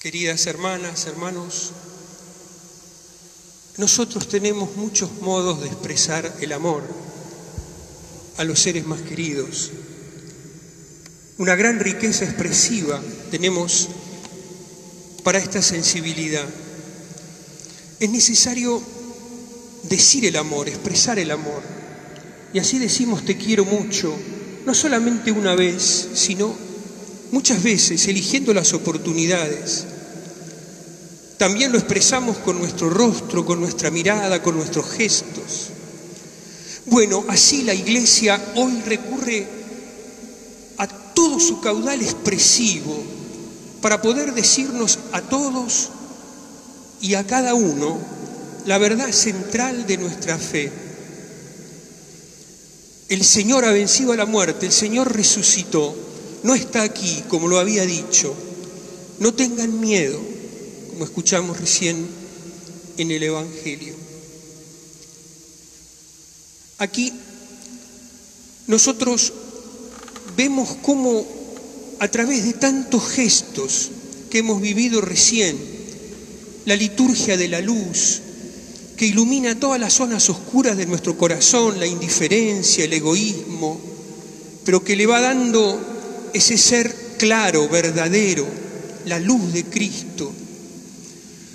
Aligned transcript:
Queridas 0.00 0.46
hermanas, 0.46 1.06
hermanos, 1.06 1.72
nosotros 3.78 4.28
tenemos 4.28 4.76
muchos 4.76 5.10
modos 5.22 5.60
de 5.60 5.66
expresar 5.66 6.36
el 6.40 6.52
amor 6.52 6.84
a 8.36 8.44
los 8.44 8.60
seres 8.60 8.86
más 8.86 9.00
queridos. 9.00 9.72
Una 11.38 11.56
gran 11.56 11.80
riqueza 11.80 12.24
expresiva 12.24 13.02
tenemos 13.32 13.88
para 15.24 15.40
esta 15.40 15.62
sensibilidad. 15.62 16.48
Es 17.98 18.08
necesario 18.08 18.80
decir 19.82 20.26
el 20.26 20.36
amor, 20.36 20.68
expresar 20.68 21.18
el 21.18 21.32
amor. 21.32 21.60
Y 22.54 22.60
así 22.60 22.78
decimos 22.78 23.24
te 23.24 23.36
quiero 23.36 23.64
mucho, 23.64 24.16
no 24.64 24.74
solamente 24.74 25.32
una 25.32 25.56
vez, 25.56 26.10
sino 26.14 26.67
muchas 27.30 27.62
veces, 27.62 28.06
eligiendo 28.08 28.52
las 28.54 28.72
oportunidades. 28.72 29.84
También 31.36 31.70
lo 31.72 31.78
expresamos 31.78 32.38
con 32.38 32.58
nuestro 32.58 32.90
rostro, 32.90 33.46
con 33.46 33.60
nuestra 33.60 33.90
mirada, 33.90 34.42
con 34.42 34.56
nuestros 34.56 34.90
gestos. 34.90 35.68
Bueno, 36.86 37.24
así 37.28 37.62
la 37.62 37.74
Iglesia 37.74 38.40
hoy 38.56 38.80
recurre 38.86 39.46
a 40.78 40.88
todo 40.88 41.38
su 41.38 41.60
caudal 41.60 42.00
expresivo 42.00 43.02
para 43.80 44.02
poder 44.02 44.34
decirnos 44.34 44.98
a 45.12 45.20
todos 45.22 45.90
y 47.00 47.14
a 47.14 47.26
cada 47.26 47.54
uno 47.54 47.98
la 48.66 48.78
verdad 48.78 49.12
central 49.12 49.86
de 49.86 49.98
nuestra 49.98 50.38
fe. 50.38 50.72
El 53.08 53.24
Señor 53.24 53.64
ha 53.64 53.72
vencido 53.72 54.12
a 54.12 54.16
la 54.16 54.26
muerte, 54.26 54.66
el 54.66 54.72
Señor 54.72 55.14
resucitó, 55.14 55.94
no 56.42 56.54
está 56.54 56.82
aquí 56.82 57.24
como 57.28 57.48
lo 57.48 57.58
había 57.58 57.84
dicho. 57.84 58.34
No 59.18 59.34
tengan 59.34 59.80
miedo, 59.80 60.20
como 60.90 61.04
escuchamos 61.04 61.58
recién 61.58 62.06
en 62.96 63.10
el 63.10 63.22
Evangelio. 63.22 63.94
Aquí 66.78 67.12
nosotros 68.68 69.32
vemos 70.36 70.76
cómo 70.82 71.26
a 71.98 72.08
través 72.08 72.44
de 72.44 72.52
tantos 72.52 73.08
gestos 73.08 73.90
que 74.30 74.38
hemos 74.38 74.60
vivido 74.60 75.00
recién, 75.00 75.58
la 76.64 76.76
liturgia 76.76 77.36
de 77.36 77.48
la 77.48 77.60
luz, 77.60 78.20
que 78.96 79.06
ilumina 79.06 79.58
todas 79.58 79.80
las 79.80 79.94
zonas 79.94 80.28
oscuras 80.28 80.76
de 80.76 80.86
nuestro 80.86 81.16
corazón, 81.16 81.80
la 81.80 81.86
indiferencia, 81.86 82.84
el 82.84 82.92
egoísmo, 82.92 83.80
pero 84.64 84.84
que 84.84 84.96
le 84.96 85.06
va 85.06 85.20
dando 85.20 85.97
ese 86.32 86.58
ser 86.58 86.94
claro, 87.18 87.68
verdadero, 87.68 88.46
la 89.06 89.18
luz 89.18 89.52
de 89.52 89.64
Cristo. 89.64 90.32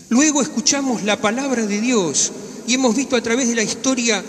Luego 0.10 0.42
escuchamos 0.42 1.04
la 1.04 1.20
palabra 1.20 1.66
de 1.66 1.82
Dios 1.82 2.32
y 2.68 2.76
hemos 2.76 2.96
visto 2.96 3.16
a 3.16 3.22
través 3.22 3.48
de 3.48 3.56
la 3.56 3.64
historia 3.64 4.24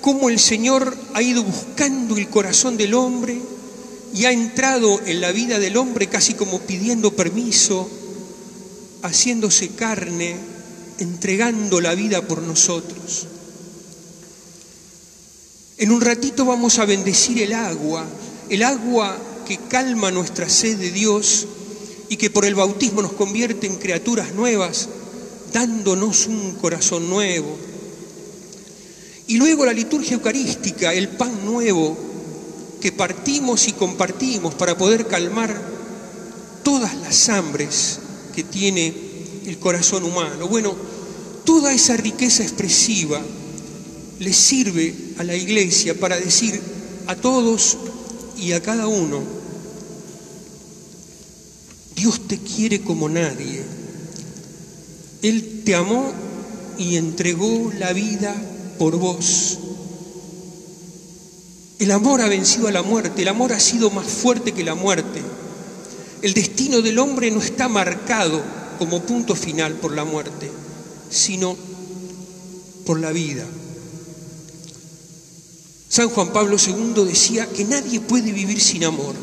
cómo 0.00 0.28
el 0.28 0.38
Señor 0.38 0.96
ha 1.14 1.22
ido 1.22 1.44
buscando 1.44 2.16
el 2.16 2.28
corazón 2.28 2.76
del 2.76 2.94
hombre 2.94 3.40
y 4.14 4.24
ha 4.24 4.32
entrado 4.32 5.00
en 5.06 5.20
la 5.20 5.32
vida 5.32 5.58
del 5.58 5.76
hombre 5.76 6.08
casi 6.08 6.34
como 6.34 6.60
pidiendo 6.60 7.14
permiso, 7.14 7.88
haciéndose 9.02 9.70
carne, 9.70 10.36
entregando 10.98 11.80
la 11.80 11.94
vida 11.94 12.22
por 12.22 12.42
nosotros. 12.42 13.26
En 15.78 15.90
un 15.90 16.00
ratito 16.00 16.44
vamos 16.44 16.78
a 16.78 16.84
bendecir 16.84 17.42
el 17.42 17.52
agua, 17.54 18.04
el 18.48 18.62
agua 18.62 19.16
que 19.44 19.58
calma 19.58 20.10
nuestra 20.10 20.48
sed 20.48 20.78
de 20.78 20.90
Dios 20.90 21.46
y 22.08 22.16
que 22.16 22.30
por 22.30 22.44
el 22.44 22.54
bautismo 22.54 23.02
nos 23.02 23.12
convierte 23.12 23.66
en 23.66 23.76
criaturas 23.76 24.34
nuevas, 24.34 24.88
dándonos 25.52 26.26
un 26.26 26.54
corazón 26.56 27.08
nuevo. 27.08 27.56
Y 29.26 29.36
luego 29.36 29.64
la 29.64 29.72
liturgia 29.72 30.14
eucarística, 30.14 30.92
el 30.92 31.08
pan 31.08 31.44
nuevo 31.44 31.96
que 32.80 32.92
partimos 32.92 33.68
y 33.68 33.72
compartimos 33.72 34.54
para 34.54 34.76
poder 34.76 35.06
calmar 35.06 35.58
todas 36.62 36.94
las 36.96 37.28
hambres 37.28 37.98
que 38.34 38.42
tiene 38.42 38.92
el 39.46 39.58
corazón 39.58 40.04
humano. 40.04 40.48
Bueno, 40.48 40.74
toda 41.44 41.72
esa 41.72 41.96
riqueza 41.96 42.42
expresiva 42.42 43.20
le 44.18 44.32
sirve 44.32 44.94
a 45.18 45.24
la 45.24 45.34
iglesia 45.34 45.98
para 45.98 46.18
decir 46.18 46.60
a 47.06 47.16
todos 47.16 47.78
y 48.42 48.52
a 48.52 48.60
cada 48.60 48.88
uno, 48.88 49.22
Dios 51.94 52.26
te 52.26 52.38
quiere 52.38 52.80
como 52.80 53.08
nadie. 53.08 53.62
Él 55.22 55.62
te 55.64 55.76
amó 55.76 56.12
y 56.76 56.96
entregó 56.96 57.72
la 57.78 57.92
vida 57.92 58.34
por 58.78 58.96
vos. 58.96 59.58
El 61.78 61.92
amor 61.92 62.20
ha 62.20 62.28
vencido 62.28 62.66
a 62.66 62.72
la 62.72 62.82
muerte, 62.82 63.22
el 63.22 63.28
amor 63.28 63.52
ha 63.52 63.60
sido 63.60 63.90
más 63.90 64.06
fuerte 64.06 64.50
que 64.50 64.64
la 64.64 64.74
muerte. 64.74 65.22
El 66.22 66.34
destino 66.34 66.82
del 66.82 66.98
hombre 66.98 67.30
no 67.30 67.40
está 67.40 67.68
marcado 67.68 68.42
como 68.80 69.02
punto 69.02 69.36
final 69.36 69.74
por 69.74 69.94
la 69.94 70.04
muerte, 70.04 70.50
sino 71.10 71.56
por 72.84 72.98
la 72.98 73.12
vida. 73.12 73.44
San 75.92 76.08
Juan 76.08 76.32
Pablo 76.32 76.56
II 76.56 77.04
decía 77.04 77.46
que 77.50 77.66
nadie 77.66 78.00
puede 78.00 78.32
vivir 78.32 78.58
sin 78.62 78.82
amor. 78.84 79.14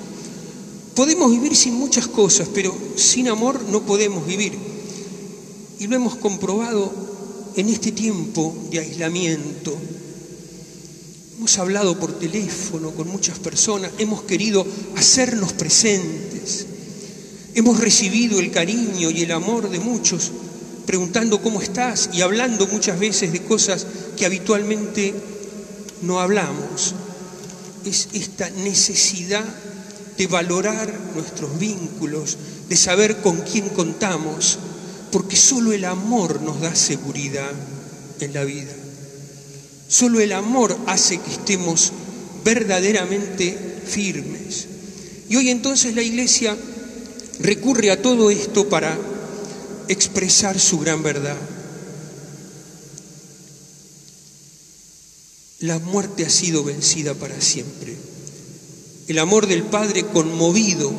Podemos 0.94 1.31
vivir 1.31 1.56
sin 1.56 1.74
muchas 1.74 2.06
cosas, 2.06 2.47
pero 2.53 2.78
sin 2.96 3.28
amor 3.28 3.59
no 3.72 3.81
podemos 3.81 4.28
vivir. 4.28 4.53
Y 5.80 5.88
lo 5.88 5.96
hemos 5.96 6.16
comprobado 6.18 6.94
en 7.56 7.69
este 7.69 7.91
tiempo 7.91 8.56
de 8.69 8.81
aislamiento. 8.81 9.75
Hemos 11.40 11.57
hablado 11.57 12.00
por 12.00 12.19
teléfono 12.19 12.91
con 12.91 13.07
muchas 13.07 13.40
personas, 13.40 13.90
hemos 13.97 14.22
querido 14.22 14.63
hacernos 14.96 15.53
presentes, 15.53 16.68
hemos 17.56 17.80
recibido 17.80 18.40
el 18.40 18.51
cariño 18.51 19.09
y 19.09 19.24
el 19.24 19.31
amor 19.31 19.72
de 19.72 19.80
muchos, 19.80 20.31
preguntando 20.86 21.41
cómo 21.41 21.63
estás 21.63 22.12
y 22.13 22.22
hablando 22.22 22.68
muchas 22.68 23.00
veces 23.00 23.34
de 23.34 23.41
cosas 23.41 23.88
que 24.16 24.28
habitualmente 24.28 25.16
no 26.02 26.20
hablamos. 26.20 26.96
Es 27.86 28.10
esta 28.14 28.50
necesidad 28.50 29.46
de 30.18 30.28
valorar 30.28 30.94
nuestros 31.16 31.58
vínculos, 31.58 32.38
de 32.68 32.76
saber 32.76 33.22
con 33.22 33.42
quién 33.42 33.70
contamos, 33.70 34.60
porque 35.12 35.36
solo 35.36 35.72
el 35.72 35.86
amor 35.86 36.42
nos 36.42 36.60
da 36.60 36.76
seguridad 36.76 37.52
en 38.20 38.34
la 38.34 38.44
vida. 38.44 38.74
Solo 39.88 40.20
el 40.20 40.34
amor 40.34 40.78
hace 40.88 41.20
que 41.20 41.32
estemos 41.32 41.94
verdaderamente 42.44 43.58
firmes. 43.86 44.68
Y 45.30 45.36
hoy 45.36 45.50
entonces 45.50 45.96
la 45.96 46.02
Iglesia 46.02 46.56
recurre 47.40 47.92
a 47.92 48.02
todo 48.02 48.30
esto 48.30 48.68
para 48.68 48.98
expresar 49.88 50.60
su 50.60 50.80
gran 50.80 51.02
verdad. 51.02 51.38
La 55.62 55.78
muerte 55.78 56.25
ha 56.25 56.30
sido 56.30 56.64
vencida 56.64 57.16
para 57.16 57.42
siempre. 57.42 57.97
El 59.09 59.20
amor 59.20 59.46
del 59.46 59.64
Padre 59.64 60.06
conmovido 60.06 60.90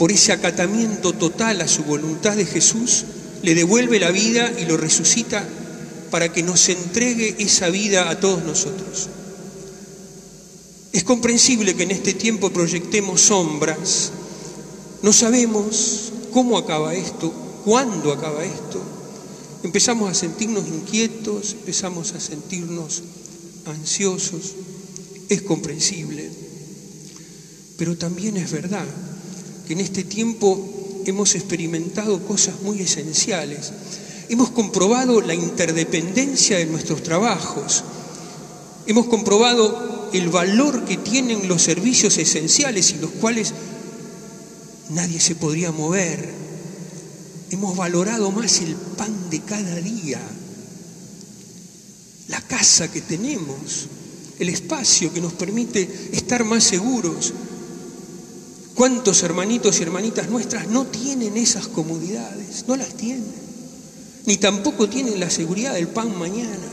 por 0.00 0.10
ese 0.10 0.32
acatamiento 0.32 1.12
total 1.12 1.60
a 1.60 1.68
su 1.68 1.84
voluntad 1.84 2.34
de 2.36 2.44
Jesús, 2.44 3.04
le 3.42 3.54
devuelve 3.54 4.00
la 4.00 4.10
vida 4.10 4.52
y 4.58 4.64
lo 4.64 4.76
resucita 4.76 5.46
para 6.10 6.32
que 6.32 6.42
nos 6.42 6.68
entregue 6.68 7.36
esa 7.38 7.68
vida 7.68 8.10
a 8.10 8.18
todos 8.18 8.42
nosotros. 8.42 9.08
Es 10.92 11.04
comprensible 11.04 11.76
que 11.76 11.84
en 11.84 11.92
este 11.92 12.12
tiempo 12.12 12.50
proyectemos 12.50 13.20
sombras. 13.20 14.10
No 15.02 15.12
sabemos 15.12 16.12
cómo 16.32 16.58
acaba 16.58 16.94
esto, 16.94 17.32
cuándo 17.64 18.12
acaba 18.12 18.44
esto. 18.44 18.82
Empezamos 19.62 20.10
a 20.10 20.14
sentirnos 20.14 20.66
inquietos, 20.66 21.52
empezamos 21.52 22.12
a 22.14 22.20
sentirnos 22.20 23.02
ansiosos. 23.66 24.54
Es 25.28 25.42
comprensible. 25.42 26.30
Pero 27.76 27.96
también 27.96 28.36
es 28.36 28.50
verdad 28.50 28.86
que 29.66 29.72
en 29.72 29.80
este 29.80 30.04
tiempo 30.04 31.02
hemos 31.06 31.34
experimentado 31.34 32.20
cosas 32.26 32.60
muy 32.62 32.80
esenciales. 32.80 33.72
Hemos 34.28 34.50
comprobado 34.50 35.20
la 35.20 35.34
interdependencia 35.34 36.58
de 36.58 36.66
nuestros 36.66 37.02
trabajos. 37.02 37.84
Hemos 38.86 39.06
comprobado 39.06 40.10
el 40.12 40.28
valor 40.28 40.84
que 40.84 40.96
tienen 40.96 41.48
los 41.48 41.62
servicios 41.62 42.18
esenciales 42.18 42.90
y 42.92 42.98
los 42.98 43.10
cuales 43.10 43.52
nadie 44.90 45.20
se 45.20 45.34
podría 45.34 45.72
mover. 45.72 46.28
Hemos 47.50 47.76
valorado 47.76 48.30
más 48.30 48.60
el 48.60 48.74
pan 48.74 49.30
de 49.30 49.40
cada 49.40 49.76
día, 49.76 50.20
la 52.30 52.40
casa 52.40 52.90
que 52.90 53.02
tenemos, 53.02 53.86
el 54.38 54.48
espacio 54.48 55.12
que 55.12 55.20
nos 55.20 55.34
permite 55.34 56.10
estar 56.12 56.44
más 56.44 56.64
seguros, 56.64 57.34
¿Cuántos 58.80 59.22
hermanitos 59.22 59.78
y 59.78 59.82
hermanitas 59.82 60.30
nuestras 60.30 60.66
no 60.68 60.86
tienen 60.86 61.36
esas 61.36 61.68
comodidades? 61.68 62.64
No 62.66 62.76
las 62.76 62.94
tienen. 62.94 63.30
Ni 64.24 64.38
tampoco 64.38 64.88
tienen 64.88 65.20
la 65.20 65.28
seguridad 65.28 65.74
del 65.74 65.88
pan 65.88 66.18
mañana. 66.18 66.66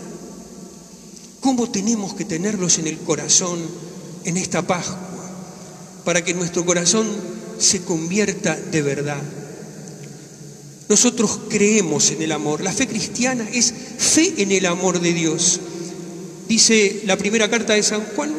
¿Cómo 1.41 1.69
tenemos 1.69 2.13
que 2.13 2.23
tenerlos 2.23 2.77
en 2.77 2.87
el 2.87 2.97
corazón 2.99 3.59
en 4.23 4.37
esta 4.37 4.65
Pascua 4.65 4.97
para 6.05 6.23
que 6.23 6.33
nuestro 6.33 6.65
corazón 6.65 7.07
se 7.59 7.81
convierta 7.81 8.55
de 8.55 8.81
verdad? 8.81 9.21
Nosotros 10.87 11.41
creemos 11.49 12.11
en 12.11 12.21
el 12.21 12.31
amor. 12.31 12.61
La 12.61 12.71
fe 12.71 12.87
cristiana 12.87 13.45
es 13.51 13.73
fe 13.97 14.41
en 14.41 14.51
el 14.51 14.65
amor 14.65 14.99
de 14.99 15.13
Dios. 15.13 15.59
Dice 16.47 17.01
la 17.05 17.17
primera 17.17 17.49
carta 17.49 17.73
de 17.73 17.83
San 17.83 18.03
Juan, 18.15 18.33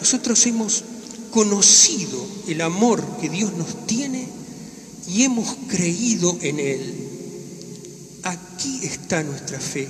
nosotros 0.00 0.46
hemos 0.46 0.84
conocido 1.30 2.24
el 2.46 2.60
amor 2.60 3.02
que 3.20 3.28
Dios 3.28 3.52
nos 3.54 3.86
tiene 3.86 4.28
y 5.08 5.22
hemos 5.22 5.56
creído 5.68 6.36
en 6.42 6.60
Él. 6.60 6.94
Aquí 8.22 8.80
está 8.82 9.22
nuestra 9.22 9.58
fe. 9.58 9.88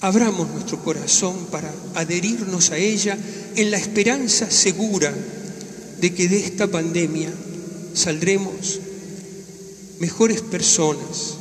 Abramos 0.00 0.48
nuestro 0.50 0.82
corazón 0.84 1.46
para 1.50 1.72
adherirnos 1.94 2.70
a 2.70 2.76
ella 2.76 3.18
en 3.56 3.70
la 3.70 3.78
esperanza 3.78 4.50
segura 4.50 5.12
de 6.00 6.14
que 6.14 6.28
de 6.28 6.44
esta 6.44 6.68
pandemia 6.68 7.32
saldremos 7.94 8.78
mejores 9.98 10.42
personas, 10.42 11.37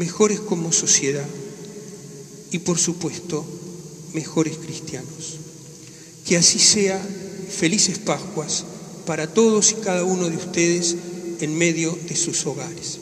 mejores 0.00 0.40
como 0.40 0.72
sociedad 0.72 1.28
y 2.50 2.60
por 2.60 2.78
supuesto 2.78 3.44
mejores 4.14 4.56
cristianos. 4.56 5.36
Que 6.24 6.38
así 6.38 6.58
sea, 6.58 6.98
felices 7.50 7.98
Pascuas 7.98 8.64
para 9.04 9.26
todos 9.26 9.72
y 9.72 9.74
cada 9.74 10.04
uno 10.04 10.30
de 10.30 10.38
ustedes 10.38 10.96
en 11.40 11.54
medio 11.54 11.98
de 12.08 12.16
sus 12.16 12.46
hogares. 12.46 12.98